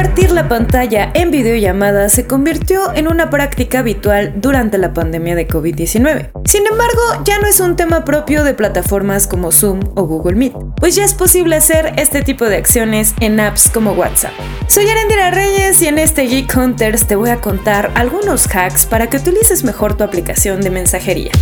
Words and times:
Compartir 0.00 0.30
la 0.30 0.48
pantalla 0.48 1.10
en 1.12 1.30
videollamada 1.30 2.08
se 2.08 2.26
convirtió 2.26 2.94
en 2.94 3.06
una 3.06 3.28
práctica 3.28 3.80
habitual 3.80 4.32
durante 4.36 4.78
la 4.78 4.94
pandemia 4.94 5.34
de 5.34 5.46
COVID-19. 5.46 6.30
Sin 6.46 6.66
embargo, 6.66 7.22
ya 7.26 7.38
no 7.38 7.46
es 7.46 7.60
un 7.60 7.76
tema 7.76 8.02
propio 8.02 8.42
de 8.42 8.54
plataformas 8.54 9.26
como 9.26 9.52
Zoom 9.52 9.80
o 9.96 10.04
Google 10.04 10.36
Meet, 10.36 10.54
pues 10.78 10.94
ya 10.94 11.04
es 11.04 11.12
posible 11.12 11.56
hacer 11.56 11.92
este 11.98 12.22
tipo 12.22 12.46
de 12.46 12.56
acciones 12.56 13.12
en 13.20 13.40
apps 13.40 13.68
como 13.68 13.92
WhatsApp. 13.92 14.32
Soy 14.68 14.88
Arendira 14.88 15.32
Reyes 15.32 15.82
y 15.82 15.88
en 15.88 15.98
este 15.98 16.22
Geek 16.22 16.56
Hunters 16.56 17.06
te 17.06 17.14
voy 17.14 17.28
a 17.28 17.42
contar 17.42 17.90
algunos 17.94 18.46
hacks 18.46 18.86
para 18.86 19.10
que 19.10 19.18
utilices 19.18 19.64
mejor 19.64 19.98
tu 19.98 20.04
aplicación 20.04 20.62
de 20.62 20.70
mensajería. 20.70 21.32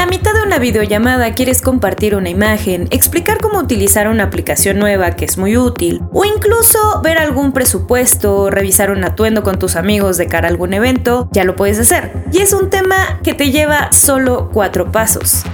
La 0.00 0.06
mitad 0.06 0.32
de 0.32 0.42
una 0.42 0.58
videollamada 0.58 1.34
quieres 1.34 1.60
compartir 1.60 2.14
una 2.14 2.30
imagen, 2.30 2.88
explicar 2.90 3.36
cómo 3.36 3.58
utilizar 3.58 4.08
una 4.08 4.24
aplicación 4.24 4.78
nueva 4.78 5.10
que 5.10 5.26
es 5.26 5.36
muy 5.36 5.58
útil, 5.58 6.00
o 6.10 6.24
incluso 6.24 7.02
ver 7.02 7.18
algún 7.18 7.52
presupuesto, 7.52 8.48
revisar 8.48 8.90
un 8.90 9.04
atuendo 9.04 9.42
con 9.42 9.58
tus 9.58 9.76
amigos 9.76 10.16
de 10.16 10.26
cara 10.26 10.48
a 10.48 10.50
algún 10.50 10.72
evento, 10.72 11.28
ya 11.32 11.44
lo 11.44 11.54
puedes 11.54 11.78
hacer. 11.78 12.24
Y 12.32 12.38
es 12.38 12.54
un 12.54 12.70
tema 12.70 13.20
que 13.22 13.34
te 13.34 13.50
lleva 13.50 13.92
solo 13.92 14.48
cuatro 14.50 14.90
pasos 14.90 15.44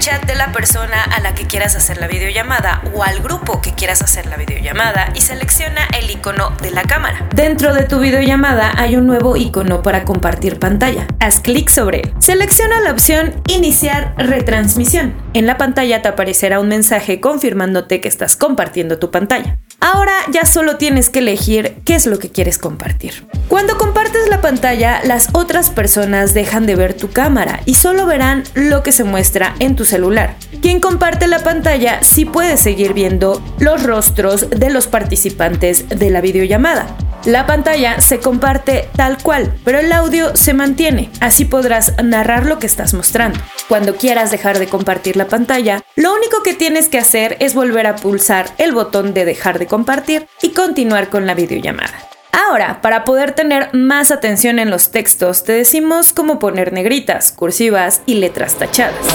chat 0.00 0.24
de 0.24 0.34
la 0.34 0.50
persona 0.50 1.04
a 1.04 1.20
la 1.20 1.34
que 1.34 1.46
quieras 1.46 1.76
hacer 1.76 1.98
la 1.98 2.08
videollamada 2.08 2.82
o 2.94 3.04
al 3.04 3.20
grupo 3.20 3.60
que 3.60 3.74
quieras 3.74 4.00
hacer 4.00 4.24
la 4.26 4.38
videollamada 4.38 5.12
y 5.14 5.20
selecciona 5.20 5.86
el 5.96 6.10
icono 6.10 6.50
de 6.62 6.70
la 6.70 6.82
cámara. 6.82 7.28
Dentro 7.34 7.74
de 7.74 7.84
tu 7.84 8.00
videollamada 8.00 8.72
hay 8.78 8.96
un 8.96 9.06
nuevo 9.06 9.36
icono 9.36 9.82
para 9.82 10.04
compartir 10.04 10.58
pantalla. 10.58 11.06
Haz 11.20 11.40
clic 11.40 11.68
sobre 11.68 12.00
él. 12.00 12.14
Selecciona 12.18 12.80
la 12.80 12.92
opción 12.92 13.42
Iniciar 13.48 14.14
retransmisión. 14.16 15.14
En 15.34 15.46
la 15.46 15.58
pantalla 15.58 16.00
te 16.00 16.08
aparecerá 16.08 16.60
un 16.60 16.68
mensaje 16.68 17.20
confirmándote 17.20 18.00
que 18.00 18.08
estás 18.08 18.36
compartiendo 18.36 18.98
tu 18.98 19.10
pantalla. 19.10 19.58
Ahora 19.80 20.12
ya 20.30 20.44
solo 20.44 20.76
tienes 20.76 21.08
que 21.08 21.20
elegir 21.20 21.76
qué 21.84 21.94
es 21.94 22.06
lo 22.06 22.18
que 22.18 22.30
quieres 22.30 22.58
compartir. 22.58 23.26
Cuando 23.48 23.78
compartes 23.78 24.28
la 24.28 24.42
pantalla, 24.42 25.00
las 25.04 25.28
otras 25.32 25.70
personas 25.70 26.34
dejan 26.34 26.66
de 26.66 26.76
ver 26.76 26.94
tu 26.94 27.10
cámara 27.10 27.60
y 27.64 27.74
solo 27.74 28.04
verán 28.04 28.44
lo 28.54 28.82
que 28.82 28.92
se 28.92 29.04
muestra 29.04 29.54
en 29.58 29.76
tu 29.76 29.84
celular. 29.84 30.36
Quien 30.60 30.80
comparte 30.80 31.26
la 31.26 31.38
pantalla 31.38 32.02
sí 32.02 32.26
puede 32.26 32.58
seguir 32.58 32.92
viendo 32.92 33.42
los 33.58 33.82
rostros 33.82 34.50
de 34.50 34.70
los 34.70 34.86
participantes 34.86 35.88
de 35.88 36.10
la 36.10 36.20
videollamada. 36.20 36.86
La 37.24 37.46
pantalla 37.46 38.00
se 38.00 38.18
comparte 38.18 38.88
tal 38.96 39.18
cual, 39.22 39.54
pero 39.64 39.78
el 39.78 39.92
audio 39.92 40.36
se 40.36 40.54
mantiene, 40.54 41.10
así 41.20 41.44
podrás 41.44 41.94
narrar 42.02 42.46
lo 42.46 42.58
que 42.58 42.66
estás 42.66 42.94
mostrando. 42.94 43.40
Cuando 43.70 43.94
quieras 43.94 44.32
dejar 44.32 44.58
de 44.58 44.66
compartir 44.66 45.16
la 45.16 45.28
pantalla, 45.28 45.80
lo 45.94 46.12
único 46.12 46.42
que 46.42 46.54
tienes 46.54 46.88
que 46.88 46.98
hacer 46.98 47.36
es 47.38 47.54
volver 47.54 47.86
a 47.86 47.94
pulsar 47.94 48.50
el 48.58 48.72
botón 48.72 49.14
de 49.14 49.24
dejar 49.24 49.60
de 49.60 49.68
compartir 49.68 50.26
y 50.42 50.48
continuar 50.48 51.08
con 51.08 51.24
la 51.24 51.34
videollamada. 51.34 51.94
Ahora, 52.32 52.80
para 52.82 53.04
poder 53.04 53.30
tener 53.30 53.72
más 53.72 54.10
atención 54.10 54.58
en 54.58 54.70
los 54.70 54.90
textos, 54.90 55.44
te 55.44 55.52
decimos 55.52 56.12
cómo 56.12 56.40
poner 56.40 56.72
negritas, 56.72 57.30
cursivas 57.30 58.02
y 58.06 58.14
letras 58.14 58.56
tachadas. 58.56 59.06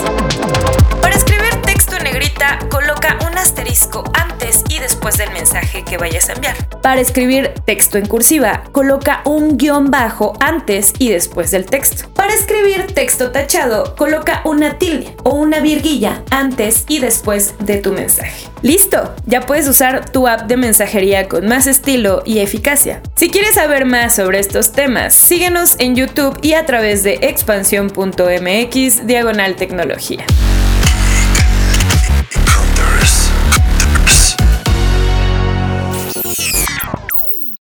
Negrita, 2.16 2.60
coloca 2.70 3.18
un 3.30 3.38
asterisco 3.38 4.04
antes 4.14 4.64
y 4.70 4.80
después 4.80 5.18
del 5.18 5.32
mensaje 5.32 5.84
que 5.84 5.98
vayas 5.98 6.30
a 6.30 6.34
enviar. 6.34 6.56
Para 6.82 7.02
escribir 7.02 7.54
texto 7.66 7.98
en 7.98 8.06
cursiva, 8.06 8.64
coloca 8.72 9.22
un 9.26 9.58
guion 9.58 9.92
bajo 9.92 10.34
antes 10.40 10.94
y 10.98 11.10
después 11.10 11.52
del 11.52 11.66
texto. 11.66 12.08
Para 12.14 12.34
escribir 12.34 12.88
texto 12.94 13.32
tachado, 13.32 13.96
coloca 13.98 14.42
una 14.46 14.78
tilde 14.78 15.14
o 15.24 15.32
una 15.32 15.60
virguilla 15.60 16.24
antes 16.30 16.86
y 16.88 17.00
después 17.00 17.56
de 17.60 17.80
tu 17.80 17.92
mensaje. 17.92 18.48
¡Listo! 18.62 19.14
Ya 19.26 19.42
puedes 19.42 19.68
usar 19.68 20.10
tu 20.10 20.26
app 20.28 20.48
de 20.48 20.56
mensajería 20.56 21.28
con 21.28 21.48
más 21.48 21.68
estilo 21.68 22.24
y 22.26 22.40
eficacia. 22.40 23.02
Si 23.16 23.30
quieres 23.30 23.56
saber 23.56 23.86
más 23.86 24.16
sobre 24.16 24.40
estos 24.40 24.72
temas, 24.72 25.14
síguenos 25.14 25.76
en 25.80 25.96
YouTube 25.96 26.40
y 26.42 26.54
a 26.54 26.66
través 26.66 27.04
de 27.04 27.16
expansión.mx 27.22 29.06
diagonal 29.06 29.56
tecnología. 29.58 30.26